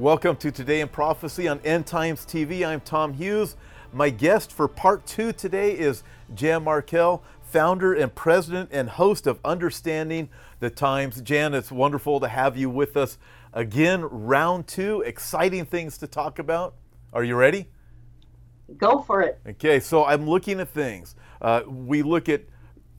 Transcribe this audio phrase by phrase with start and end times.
[0.00, 2.66] Welcome to Today in Prophecy on End Times TV.
[2.66, 3.54] I'm Tom Hughes.
[3.92, 6.04] My guest for part two today is
[6.34, 11.20] Jan Markell, founder and president and host of Understanding the Times.
[11.20, 13.18] Jan, it's wonderful to have you with us
[13.52, 14.00] again.
[14.00, 16.76] Round two, exciting things to talk about.
[17.12, 17.68] Are you ready?
[18.78, 19.38] Go for it.
[19.46, 21.14] Okay, so I'm looking at things.
[21.42, 22.44] Uh, we look at,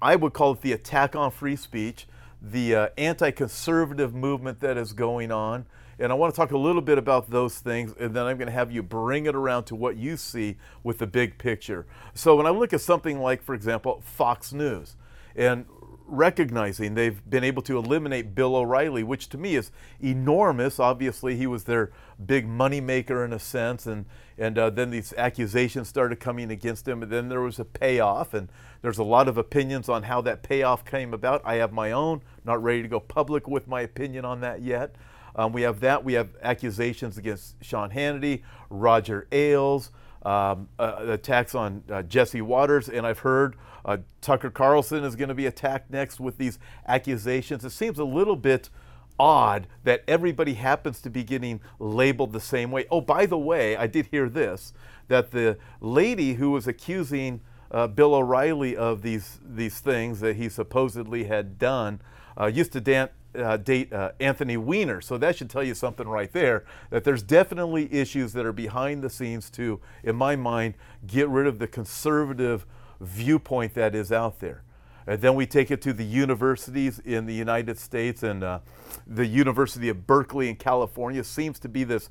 [0.00, 2.06] I would call it the attack on free speech,
[2.40, 5.66] the uh, anti conservative movement that is going on
[5.98, 8.46] and I want to talk a little bit about those things, and then I'm going
[8.46, 11.86] to have you bring it around to what you see with the big picture.
[12.14, 14.96] So when I look at something like, for example, Fox News,
[15.36, 15.66] and
[16.06, 19.70] recognizing they've been able to eliminate Bill O'Reilly, which to me is
[20.02, 20.78] enormous.
[20.78, 21.90] Obviously, he was their
[22.24, 24.04] big moneymaker in a sense, and
[24.36, 28.34] and uh, then these accusations started coming against him, and then there was a payoff,
[28.34, 28.48] and
[28.82, 31.40] there's a lot of opinions on how that payoff came about.
[31.44, 34.96] I have my own, not ready to go public with my opinion on that yet.
[35.36, 36.04] Um, we have that.
[36.04, 39.90] We have accusations against Sean Hannity, Roger Ailes,
[40.24, 45.28] um, uh, attacks on uh, Jesse Watters, and I've heard uh, Tucker Carlson is going
[45.28, 47.64] to be attacked next with these accusations.
[47.64, 48.70] It seems a little bit
[49.18, 52.86] odd that everybody happens to be getting labeled the same way.
[52.90, 54.72] Oh, by the way, I did hear this
[55.08, 57.40] that the lady who was accusing
[57.70, 62.00] uh, Bill O'Reilly of these these things that he supposedly had done
[62.40, 65.00] uh, used to dance uh, date uh, Anthony Weiner.
[65.00, 69.02] So that should tell you something right there that there's definitely issues that are behind
[69.02, 70.74] the scenes to, in my mind,
[71.06, 72.66] get rid of the conservative
[73.00, 74.62] viewpoint that is out there.
[75.06, 78.60] And then we take it to the universities in the United States, and uh,
[79.06, 82.08] the University of Berkeley in California seems to be this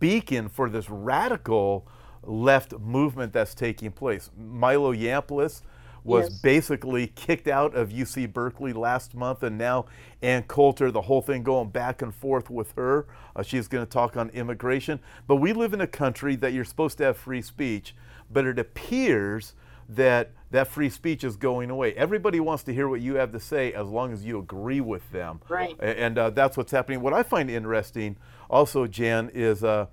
[0.00, 1.86] beacon for this radical
[2.24, 4.30] left movement that's taking place.
[4.36, 5.62] Milo Yiannopoulos
[6.04, 6.38] was yes.
[6.40, 9.86] basically kicked out of UC Berkeley last month, and now
[10.20, 13.06] Ann Coulter, the whole thing going back and forth with her.
[13.36, 15.00] Uh, she's going to talk on immigration.
[15.26, 17.94] But we live in a country that you're supposed to have free speech,
[18.30, 19.54] but it appears
[19.88, 21.94] that that free speech is going away.
[21.94, 25.10] Everybody wants to hear what you have to say as long as you agree with
[25.10, 25.40] them.
[25.48, 25.74] Right.
[25.80, 27.00] And uh, that's what's happening.
[27.00, 28.16] What I find interesting
[28.50, 29.86] also, Jan, is uh,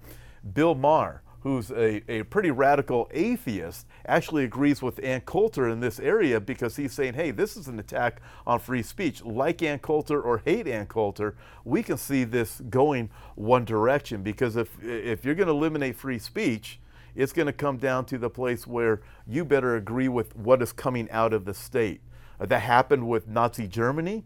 [0.54, 6.00] Bill Maher who's a, a pretty radical atheist, actually agrees with Ann Coulter in this
[6.00, 9.24] area because he's saying, hey, this is an attack on free speech.
[9.24, 14.56] Like Ann Coulter or hate Ann Coulter, we can see this going one direction because
[14.56, 16.80] if, if you're going to eliminate free speech,
[17.16, 20.72] it's going to come down to the place where you better agree with what is
[20.72, 22.02] coming out of the state.
[22.40, 24.24] Uh, that happened with Nazi Germany.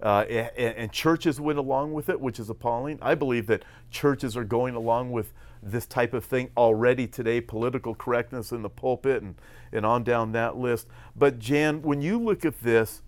[0.00, 2.98] Uh, and, and, churches went along with it, which is appalling.
[3.00, 5.32] I believe that churches are going along with
[5.64, 9.34] this type of thing already today, political correctness in the pulpit and,
[9.72, 10.86] and on down that list.
[11.16, 13.02] But Jan, when you look at this,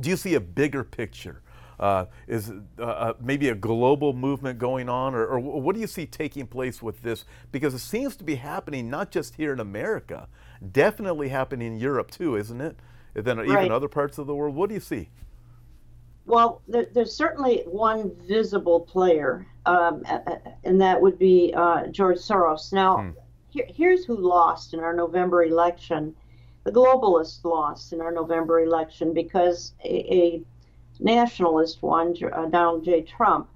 [0.00, 1.42] do you see a bigger picture?
[1.78, 5.86] Uh, is uh, uh, maybe a global movement going on, or, or, what do you
[5.86, 7.26] see taking place with this?
[7.52, 10.26] Because it seems to be happening not just here in America,
[10.72, 12.78] definitely happening in Europe too, isn't it?
[13.14, 13.48] And then right.
[13.48, 14.54] even other parts of the world.
[14.54, 15.10] What do you see?
[16.24, 20.02] Well, there, there's certainly one visible player, um,
[20.64, 22.72] and that would be uh, George Soros.
[22.72, 23.10] Now, hmm.
[23.50, 26.14] here, here's who lost in our November election.
[26.64, 30.42] The globalists lost in our November election because a, a
[30.98, 33.02] nationalist won, uh, Donald J.
[33.02, 33.48] Trump.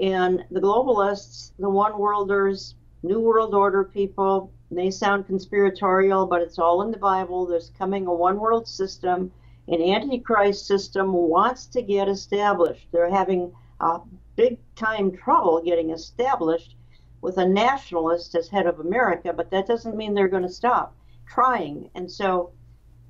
[0.00, 6.58] And the globalists, the one worlders, New World Order people, they sound conspiratorial, but it's
[6.58, 7.46] all in the Bible.
[7.46, 9.32] There's coming a one world system
[9.68, 12.86] an antichrist system wants to get established.
[12.90, 14.00] They're having a
[14.38, 16.76] big time trouble getting established
[17.20, 20.94] with a nationalist as head of America, but that doesn't mean they're going to stop
[21.26, 21.90] trying.
[21.96, 22.52] And so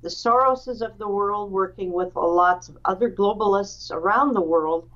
[0.01, 4.89] the Soroses of the world, working with lots of other globalists around the world,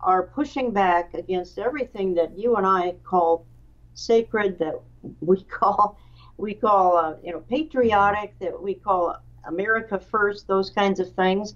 [0.00, 3.44] are pushing back against everything that you and I call
[3.92, 4.80] sacred, that
[5.20, 5.98] we call
[6.38, 9.16] we call uh, you know patriotic, that we call
[9.46, 11.54] America First, those kinds of things.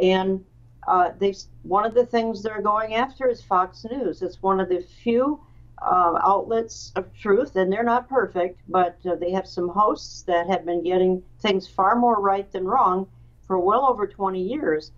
[0.00, 0.44] And
[0.86, 4.22] uh, they one of the things they're going after is Fox News.
[4.22, 5.40] It's one of the few
[5.82, 10.46] uh, outlets of truth, and they're not perfect, but uh, they have some hosts that
[10.46, 13.06] have been getting things far more right than wrong
[13.46, 14.92] for well over 20 years.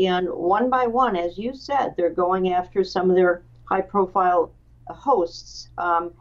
[0.00, 4.50] And one by one, as you said, they're going after some of their high-profile
[4.88, 5.68] hosts.
[5.78, 6.12] Um,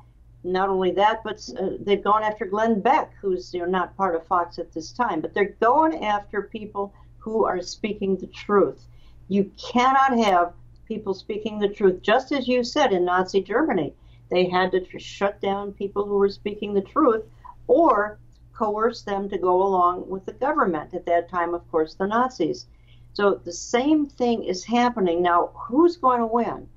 [0.44, 4.15] not only that, but uh, they've gone after Glenn Beck, who's you know, not part
[4.15, 5.21] of Fox at this time.
[5.21, 8.88] But they're going after people who are speaking the truth.
[9.31, 10.51] You cannot have
[10.86, 13.94] people speaking the truth, just as you said in Nazi Germany.
[14.30, 17.24] They had to shut down people who were speaking the truth
[17.68, 18.19] or
[18.51, 20.94] coerce them to go along with the government.
[20.94, 22.66] At that time, of course, the Nazis.
[23.13, 25.22] So the same thing is happening.
[25.22, 26.68] Now, who's going to win?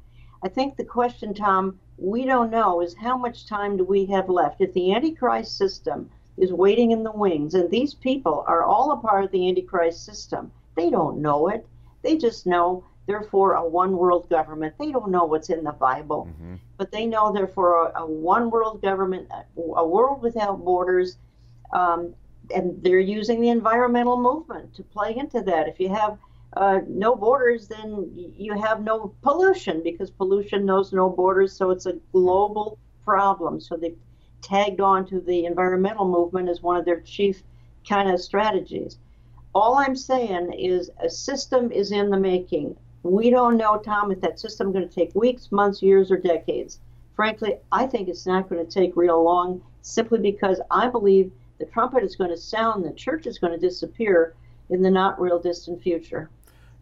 [0.45, 4.29] I think the question, Tom, we don't know is how much time do we have
[4.29, 4.61] left?
[4.61, 8.97] If the Antichrist system is waiting in the wings, and these people are all a
[8.99, 11.67] part of the Antichrist system, they don't know it.
[12.05, 14.75] They just know they're for a one world government.
[14.79, 16.55] They don't know what's in the Bible, mm-hmm.
[16.77, 21.17] but they know they're for a, a one world government, a world without borders.
[21.73, 22.15] Um,
[22.55, 25.67] and they're using the environmental movement to play into that.
[25.67, 26.19] If you have
[26.56, 31.57] uh, no borders, then you have no pollution because pollution knows no borders.
[31.57, 33.61] So it's a global problem.
[33.61, 33.95] So they
[34.43, 37.43] tagged on to the environmental movement as one of their chief
[37.89, 38.99] kind of strategies.
[39.55, 42.77] All I'm saying is a system is in the making.
[43.03, 46.17] We don't know, Tom, if that system is going to take weeks, months, years, or
[46.17, 46.81] decades.
[47.15, 51.67] Frankly, I think it's not going to take real long simply because I believe the
[51.67, 54.35] trumpet is going to sound, the church is going to disappear
[54.71, 56.31] in the not real distant future.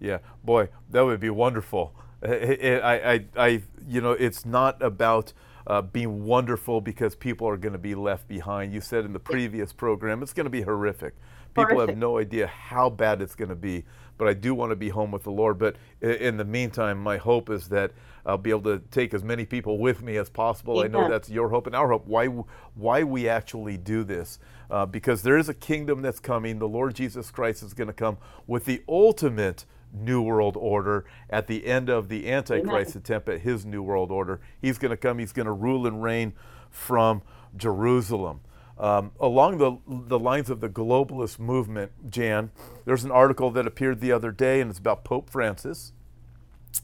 [0.01, 1.93] Yeah, boy, that would be wonderful.
[2.23, 5.33] I, I, I, you know, it's not about
[5.67, 8.73] uh, being wonderful because people are going to be left behind.
[8.73, 11.15] You said in the previous program, it's going to be horrific.
[11.55, 13.85] People have no idea how bad it's going to be,
[14.19, 15.59] but I do want to be home with the Lord.
[15.59, 17.93] But in the meantime, my hope is that
[18.25, 20.77] I'll be able to take as many people with me as possible.
[20.77, 20.85] Yeah.
[20.85, 22.07] I know that's your hope and our hope.
[22.07, 22.27] Why,
[22.75, 24.39] why we actually do this?
[24.71, 26.59] Uh, because there is a kingdom that's coming.
[26.59, 31.47] The Lord Jesus Christ is going to come with the ultimate new world order at
[31.47, 33.03] the end of the antichrist Amen.
[33.03, 36.03] attempt at his new world order he's going to come he's going to rule and
[36.03, 36.33] reign
[36.71, 37.21] from
[37.57, 38.41] jerusalem
[38.79, 42.51] um, along the, the lines of the globalist movement jan
[42.85, 45.93] there's an article that appeared the other day and it's about pope francis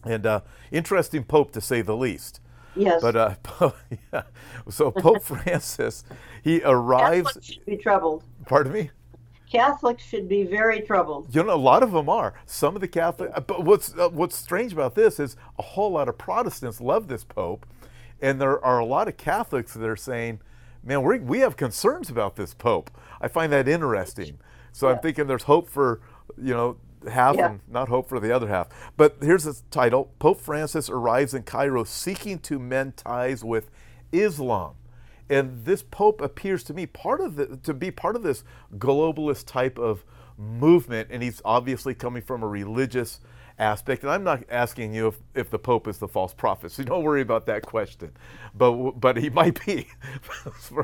[0.05, 0.40] and uh,
[0.70, 2.40] interesting pope to say the least
[2.79, 3.02] Yes.
[3.02, 3.35] But uh,
[4.12, 4.23] yeah.
[4.69, 6.05] so Pope Francis,
[6.43, 7.26] he arrives.
[7.26, 8.25] Catholics should be troubled.
[8.46, 8.91] Pardon me.
[9.50, 11.34] Catholics should be very troubled.
[11.34, 12.34] You know, a lot of them are.
[12.44, 15.93] Some of the Catholic, uh, but what's uh, what's strange about this is a whole
[15.93, 17.67] lot of Protestants love this Pope,
[18.20, 20.41] and there are a lot of Catholics that are saying,
[20.82, 22.90] "Man, we we have concerns about this Pope."
[23.20, 24.38] I find that interesting.
[24.72, 24.94] So yeah.
[24.94, 26.00] I'm thinking there's hope for
[26.36, 26.76] you know
[27.10, 27.50] half yeah.
[27.50, 28.69] and not hope for the other half.
[28.96, 33.70] But here's the title: Pope Francis arrives in Cairo seeking to mend ties with
[34.12, 34.75] Islam
[35.30, 38.44] and this pope appears to me part of the to be part of this
[38.76, 40.04] globalist type of
[40.36, 43.20] movement and he's obviously coming from a religious
[43.58, 46.82] aspect and i'm not asking you if, if the pope is the false prophet so
[46.84, 48.10] don't worry about that question
[48.55, 49.87] but but he might be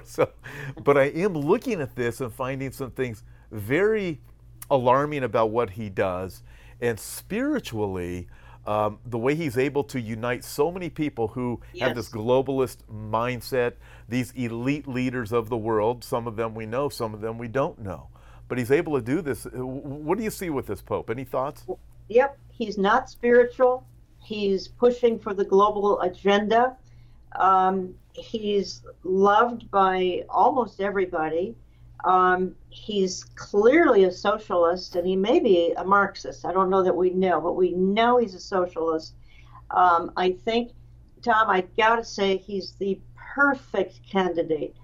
[0.05, 0.29] so,
[0.83, 4.21] but i am looking at this and finding some things very
[4.71, 6.43] alarming about what he does
[6.81, 8.27] and spiritually
[8.67, 11.89] um, the way he's able to unite so many people who yes.
[11.89, 13.75] have this globalist mindset,
[14.09, 16.03] these elite leaders of the world.
[16.03, 18.09] Some of them we know, some of them we don't know.
[18.49, 19.47] But he's able to do this.
[19.53, 21.11] What do you see with this Pope?
[21.11, 21.67] Any thoughts?
[22.09, 23.87] Yep, he's not spiritual.
[24.23, 26.77] He's pushing for the global agenda.
[27.37, 31.57] Um, he's loved by almost everybody.
[32.05, 36.45] Um, he's clearly a socialist, and he may be a Marxist.
[36.45, 39.15] I don't know that we know, but we know he's a socialist.
[39.71, 40.73] Um, I think,
[41.23, 44.77] Tom, I got to say he's the perfect candidate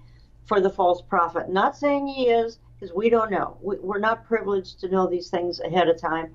[0.45, 1.49] for the false prophet.
[1.49, 3.57] Not saying he is, because we don't know.
[3.61, 6.33] We, we're not privileged to know these things ahead of time,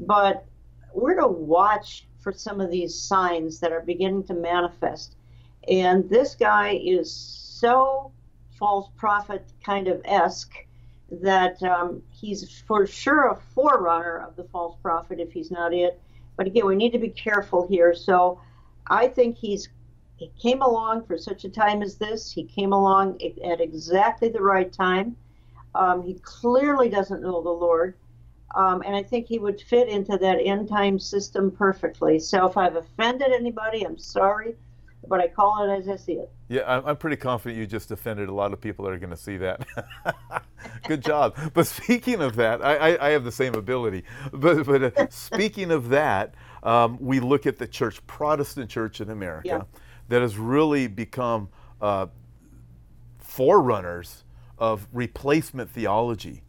[0.00, 0.46] but
[0.94, 5.16] we're to watch for some of these signs that are beginning to manifest.
[5.68, 8.12] And this guy is so
[8.58, 10.54] false prophet kind of esque
[11.10, 16.00] that um, he's for sure a forerunner of the false prophet if he's not it.
[16.36, 17.94] But again, we need to be careful here.
[17.94, 18.40] So
[18.86, 19.68] I think he's
[20.16, 22.32] he came along for such a time as this.
[22.32, 25.14] He came along at exactly the right time.
[25.74, 27.94] Um, he clearly doesn't know the Lord.
[28.54, 32.18] Um, and I think he would fit into that end time system perfectly.
[32.18, 34.54] So if I've offended anybody, I'm sorry
[35.08, 36.30] but I call it as I see it.
[36.48, 39.16] Yeah, I'm, pretty confident you just offended a lot of people that are going to
[39.16, 39.66] see that.
[40.88, 41.36] Good job.
[41.54, 44.04] But speaking of that, I, I, I have the same ability.
[44.32, 49.10] But, but uh, speaking of that, um, we look at the church, Protestant church in
[49.10, 49.80] America, yeah.
[50.08, 51.48] that has really become
[51.80, 52.06] uh,
[53.18, 54.24] forerunners
[54.58, 56.42] of replacement theology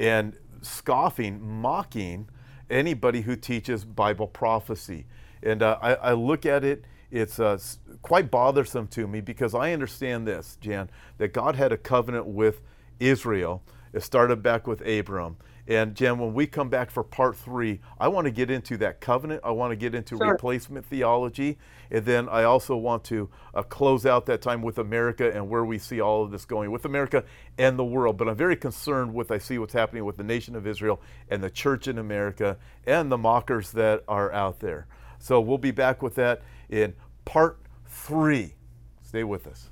[0.00, 2.28] and scoffing, mocking
[2.70, 5.06] anybody who teaches Bible prophecy.
[5.42, 7.58] And uh, I, I look at it it's uh,
[8.00, 10.88] quite bothersome to me because I understand this, Jan,
[11.18, 12.62] that God had a covenant with
[12.98, 13.62] Israel.
[13.92, 15.36] It started back with Abram.
[15.68, 19.00] And Jan, when we come back for part three, I want to get into that
[19.00, 19.42] covenant.
[19.44, 20.32] I want to get into sure.
[20.32, 21.58] replacement theology.
[21.90, 25.64] And then I also want to uh, close out that time with America and where
[25.64, 27.24] we see all of this going with America
[27.58, 28.16] and the world.
[28.16, 31.42] But I'm very concerned with I see what's happening with the nation of Israel and
[31.42, 34.88] the church in America and the mockers that are out there.
[35.20, 38.54] So we'll be back with that in part three
[39.12, 39.71] Stay with us.